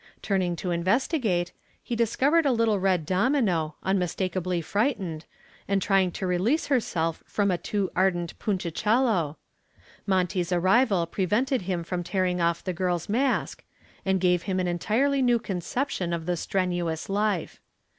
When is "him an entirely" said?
14.49-15.21